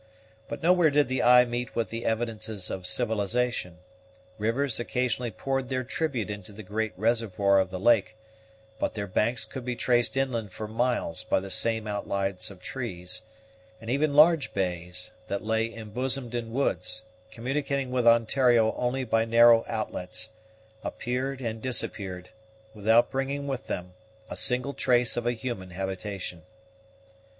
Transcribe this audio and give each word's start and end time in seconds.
But 0.47 0.63
nowhere 0.63 0.89
did 0.89 1.09
the 1.09 1.21
eye 1.21 1.45
meet 1.45 1.75
with 1.75 1.91
the 1.91 2.05
evidences 2.05 2.71
of 2.71 2.87
civilization; 2.87 3.77
rivers 4.39 4.79
occasionally 4.79 5.29
poured 5.29 5.69
their 5.69 5.83
tribute 5.83 6.31
into 6.31 6.51
the 6.51 6.63
great 6.63 6.93
reservoir 6.97 7.59
of 7.59 7.69
the 7.69 7.79
lake, 7.79 8.17
but 8.79 8.95
their 8.95 9.05
banks 9.05 9.45
could 9.45 9.63
be 9.63 9.75
traced 9.75 10.17
inland 10.17 10.53
for 10.53 10.67
miles 10.67 11.23
by 11.23 11.39
the 11.39 11.51
same 11.51 11.85
outlines 11.85 12.49
of 12.49 12.59
trees; 12.59 13.21
and 13.79 13.91
even 13.91 14.15
large 14.15 14.55
bays, 14.55 15.11
that 15.27 15.45
lay 15.45 15.71
embosomed 15.71 16.33
in 16.33 16.51
woods, 16.51 17.03
communicating 17.29 17.91
with 17.91 18.07
Ontario 18.07 18.73
only 18.77 19.03
by 19.03 19.23
narrow 19.23 19.63
outlets, 19.67 20.31
appeared 20.83 21.41
and 21.41 21.61
disappeared, 21.61 22.31
without 22.73 23.11
bringing 23.11 23.45
with 23.45 23.67
them 23.67 23.93
a 24.31 24.35
single 24.35 24.73
trace 24.73 25.15
of 25.15 25.27
a 25.27 25.31
human 25.33 25.69
habitation. 25.69 26.41